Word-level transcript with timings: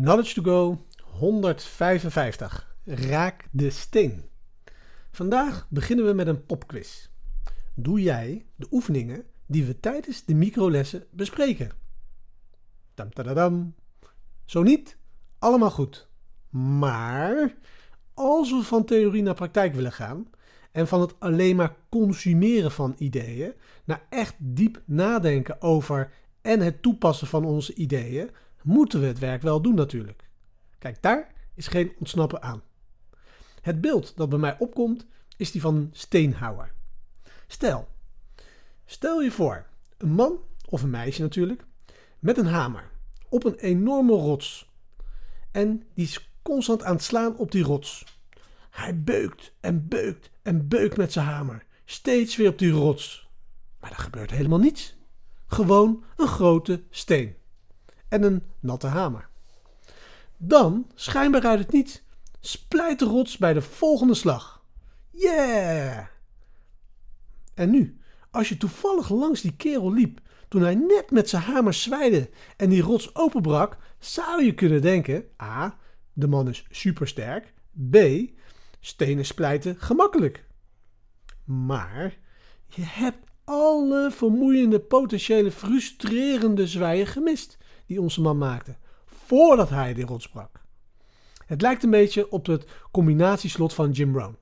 Knowledge 0.00 0.34
to 0.34 0.42
Go 0.42 0.86
155. 1.04 2.76
Raak 2.84 3.48
de 3.50 3.70
steen. 3.70 4.24
Vandaag 5.10 5.66
beginnen 5.70 6.06
we 6.06 6.12
met 6.12 6.26
een 6.26 6.46
popquiz. 6.46 7.08
Doe 7.74 8.02
jij 8.02 8.46
de 8.56 8.66
oefeningen 8.70 9.24
die 9.46 9.64
we 9.64 9.80
tijdens 9.80 10.24
de 10.24 10.34
microlessen 10.34 11.04
bespreken? 11.10 11.70
Tam 12.94 13.10
tadadam. 13.10 13.74
Zo 14.44 14.62
niet, 14.62 14.96
allemaal 15.38 15.70
goed. 15.70 16.08
Maar 16.50 17.54
als 18.14 18.50
we 18.50 18.62
van 18.62 18.84
theorie 18.84 19.22
naar 19.22 19.34
praktijk 19.34 19.74
willen 19.74 19.92
gaan 19.92 20.30
en 20.72 20.88
van 20.88 21.00
het 21.00 21.14
alleen 21.18 21.56
maar 21.56 21.76
consumeren 21.88 22.70
van 22.70 22.94
ideeën 22.98 23.52
naar 23.84 24.06
echt 24.08 24.34
diep 24.38 24.82
nadenken 24.84 25.62
over 25.62 26.12
en 26.40 26.60
het 26.60 26.82
toepassen 26.82 27.26
van 27.26 27.44
onze 27.44 27.74
ideeën, 27.74 28.30
moeten 28.62 29.00
we 29.00 29.06
het 29.06 29.18
werk 29.18 29.42
wel 29.42 29.62
doen 29.62 29.74
natuurlijk. 29.74 30.28
Kijk, 30.78 31.02
daar 31.02 31.32
is 31.54 31.66
geen 31.66 31.92
ontsnappen 31.98 32.42
aan. 32.42 32.62
Het 33.60 33.80
beeld 33.80 34.16
dat 34.16 34.28
bij 34.28 34.38
mij 34.38 34.56
opkomt 34.58 35.06
is 35.36 35.50
die 35.50 35.60
van 35.60 35.76
een 35.76 35.90
steenhouwer. 35.92 36.72
Stel, 37.46 37.88
stel 38.84 39.22
je 39.22 39.30
voor, 39.30 39.66
een 39.96 40.12
man 40.12 40.38
of 40.68 40.82
een 40.82 40.90
meisje 40.90 41.22
natuurlijk, 41.22 41.64
met 42.18 42.38
een 42.38 42.46
hamer 42.46 42.90
op 43.28 43.44
een 43.44 43.54
enorme 43.58 44.12
rots. 44.12 44.68
En 45.50 45.82
die 45.94 46.04
is 46.04 46.30
constant 46.42 46.82
aan 46.82 46.94
het 46.94 47.02
slaan 47.02 47.36
op 47.36 47.52
die 47.52 47.62
rots. 47.62 48.18
Hij 48.70 49.02
beukt 49.02 49.52
en 49.60 49.88
beukt 49.88 50.30
en 50.42 50.68
beukt 50.68 50.96
met 50.96 51.12
zijn 51.12 51.26
hamer, 51.26 51.64
steeds 51.84 52.36
weer 52.36 52.48
op 52.48 52.58
die 52.58 52.70
rots. 52.70 53.28
Maar 53.80 53.90
er 53.90 53.98
gebeurt 53.98 54.30
helemaal 54.30 54.58
niets. 54.58 54.96
Gewoon 55.46 56.04
een 56.16 56.28
grote 56.28 56.82
steen 56.90 57.34
en 58.10 58.22
een 58.22 58.42
natte 58.60 58.86
hamer. 58.86 59.28
Dan, 60.36 60.86
schijnbaar 60.94 61.46
uit 61.46 61.58
het 61.58 61.72
niets, 61.72 62.02
splijt 62.40 62.98
de 62.98 63.04
rots 63.04 63.36
bij 63.36 63.52
de 63.52 63.62
volgende 63.62 64.14
slag. 64.14 64.64
Yeah! 65.10 66.06
En 67.54 67.70
nu, 67.70 68.00
als 68.30 68.48
je 68.48 68.56
toevallig 68.56 69.08
langs 69.08 69.40
die 69.40 69.56
kerel 69.56 69.92
liep 69.92 70.20
toen 70.48 70.62
hij 70.62 70.74
net 70.74 71.10
met 71.10 71.28
zijn 71.28 71.42
hamer 71.42 71.74
zwijde 71.74 72.30
en 72.56 72.68
die 72.68 72.82
rots 72.82 73.14
openbrak, 73.14 73.76
zou 73.98 74.44
je 74.44 74.54
kunnen 74.54 74.82
denken: 74.82 75.24
A. 75.42 75.78
De 76.12 76.26
man 76.26 76.48
is 76.48 76.66
supersterk. 76.70 77.52
B. 77.90 77.96
Stenen 78.80 79.26
splijten 79.26 79.76
gemakkelijk. 79.78 80.44
Maar 81.44 82.18
je 82.66 82.82
hebt 82.82 83.30
alle 83.44 84.10
vermoeiende, 84.10 84.80
potentiële, 84.80 85.50
frustrerende 85.50 86.66
zwijen 86.66 87.06
gemist 87.06 87.58
die 87.90 88.00
onze 88.00 88.20
man 88.20 88.38
maakte, 88.38 88.76
voordat 89.04 89.70
hij 89.70 89.94
die 89.94 90.04
rots 90.04 90.28
brak. 90.28 90.60
Het 91.46 91.60
lijkt 91.60 91.82
een 91.82 91.90
beetje 91.90 92.30
op 92.30 92.46
het 92.46 92.66
combinatieslot 92.90 93.74
van 93.74 93.90
Jim 93.90 94.12
Brown. 94.12 94.36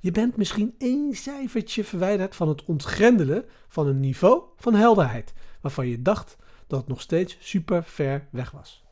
Je 0.00 0.10
bent 0.10 0.36
misschien 0.36 0.74
één 0.78 1.14
cijfertje 1.14 1.84
verwijderd 1.84 2.36
van 2.36 2.48
het 2.48 2.64
ontgrendelen 2.64 3.44
van 3.68 3.86
een 3.86 4.00
niveau 4.00 4.42
van 4.56 4.74
helderheid, 4.74 5.32
waarvan 5.60 5.88
je 5.88 6.02
dacht 6.02 6.36
dat 6.66 6.78
het 6.78 6.88
nog 6.88 7.00
steeds 7.00 7.36
super 7.40 7.84
ver 7.84 8.28
weg 8.30 8.50
was. 8.50 8.84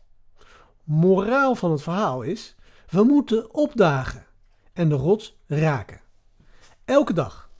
Moraal 0.84 1.54
van 1.54 1.70
het 1.70 1.82
verhaal 1.82 2.22
is: 2.22 2.56
we 2.90 3.02
moeten 3.02 3.54
opdagen 3.54 4.26
en 4.72 4.88
de 4.88 4.94
rots 4.94 5.38
raken. 5.46 6.00
Elke 6.84 7.12
dag. 7.12 7.50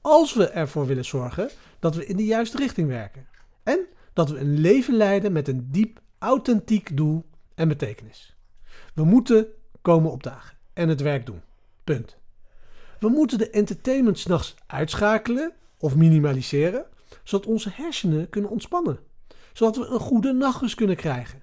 Als 0.00 0.34
we 0.34 0.48
ervoor 0.48 0.86
willen 0.86 1.04
zorgen 1.04 1.50
dat 1.78 1.94
we 1.94 2.06
in 2.06 2.16
de 2.16 2.24
juiste 2.24 2.56
richting 2.56 2.88
werken. 2.88 3.26
En 3.62 3.86
dat 4.16 4.30
we 4.30 4.38
een 4.38 4.58
leven 4.58 4.94
leiden 4.94 5.32
met 5.32 5.48
een 5.48 5.68
diep, 5.70 6.00
authentiek 6.18 6.96
doel 6.96 7.24
en 7.54 7.68
betekenis. 7.68 8.36
We 8.94 9.04
moeten 9.04 9.46
komen 9.82 10.10
opdagen 10.10 10.56
en 10.72 10.88
het 10.88 11.00
werk 11.00 11.26
doen. 11.26 11.40
Punt. 11.84 12.16
We 13.00 13.08
moeten 13.08 13.38
de 13.38 13.50
entertainment 13.50 14.18
s'nachts 14.18 14.54
uitschakelen 14.66 15.52
of 15.78 15.96
minimaliseren, 15.96 16.86
zodat 17.24 17.46
onze 17.46 17.70
hersenen 17.72 18.28
kunnen 18.28 18.50
ontspannen. 18.50 18.98
Zodat 19.52 19.76
we 19.76 19.86
een 19.86 20.00
goede 20.00 20.32
nachtrust 20.32 20.74
kunnen 20.74 20.96
krijgen. 20.96 21.42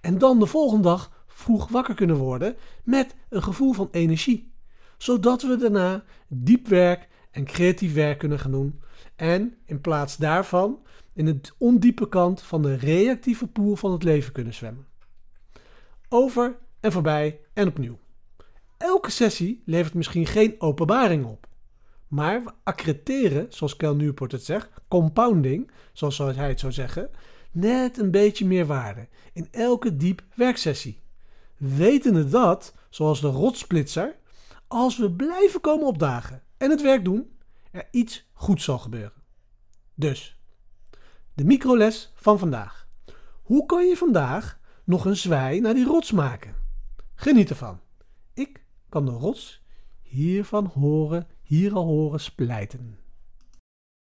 En 0.00 0.18
dan 0.18 0.38
de 0.38 0.46
volgende 0.46 0.82
dag 0.82 1.24
vroeg 1.26 1.68
wakker 1.68 1.94
kunnen 1.94 2.16
worden 2.16 2.56
met 2.84 3.14
een 3.28 3.42
gevoel 3.42 3.72
van 3.72 3.88
energie. 3.90 4.52
Zodat 4.98 5.42
we 5.42 5.56
daarna 5.56 6.04
diep 6.28 6.68
werk 6.68 7.08
en 7.32 7.44
creatief 7.44 7.94
werk 7.94 8.18
kunnen 8.18 8.38
gaan 8.38 8.50
doen. 8.50 8.80
En 9.16 9.54
in 9.64 9.80
plaats 9.80 10.16
daarvan 10.16 10.82
in 11.12 11.26
het 11.26 11.54
ondiepe 11.58 12.08
kant 12.08 12.42
van 12.42 12.62
de 12.62 12.74
reactieve 12.74 13.46
poel 13.46 13.76
van 13.76 13.92
het 13.92 14.02
leven 14.02 14.32
kunnen 14.32 14.54
zwemmen. 14.54 14.86
Over 16.08 16.56
en 16.80 16.92
voorbij 16.92 17.40
en 17.52 17.68
opnieuw. 17.68 17.98
Elke 18.78 19.10
sessie 19.10 19.62
levert 19.66 19.94
misschien 19.94 20.26
geen 20.26 20.54
openbaring 20.58 21.24
op. 21.24 21.46
Maar 22.08 22.44
we 22.44 22.50
accreteren, 22.62 23.46
zoals 23.48 23.76
Kel 23.76 23.96
Newport 23.96 24.32
het 24.32 24.44
zegt, 24.44 24.70
compounding, 24.88 25.70
zoals 25.92 26.18
hij 26.18 26.48
het 26.48 26.60
zou 26.60 26.72
zeggen, 26.72 27.10
net 27.50 27.98
een 27.98 28.10
beetje 28.10 28.46
meer 28.46 28.66
waarde 28.66 29.08
in 29.32 29.48
elke 29.50 29.96
diep 29.96 30.22
werksessie. 30.34 31.00
Wetende 31.56 32.28
dat, 32.28 32.74
zoals 32.88 33.20
de 33.20 33.28
rotsplitser, 33.28 34.16
als 34.68 34.98
we 34.98 35.12
blijven 35.12 35.60
komen 35.60 35.86
opdagen 35.86 36.42
en 36.62 36.70
het 36.70 36.82
werk 36.82 37.04
doen, 37.04 37.32
er 37.70 37.88
iets 37.90 38.28
goeds 38.32 38.64
zal 38.64 38.78
gebeuren. 38.78 39.22
Dus, 39.94 40.40
de 41.34 41.44
microles 41.44 42.12
van 42.14 42.38
vandaag. 42.38 42.88
Hoe 43.42 43.66
kan 43.66 43.86
je 43.86 43.96
vandaag 43.96 44.60
nog 44.84 45.04
een 45.04 45.16
zwij 45.16 45.60
naar 45.60 45.74
die 45.74 45.84
rots 45.84 46.12
maken? 46.12 46.54
Geniet 47.14 47.50
ervan. 47.50 47.80
Ik 48.34 48.64
kan 48.88 49.04
de 49.04 49.10
rots 49.10 49.62
hiervan 50.02 50.66
horen, 50.66 51.26
hier 51.42 51.74
al 51.74 51.84
horen 51.84 52.20
splijten. 52.20 52.98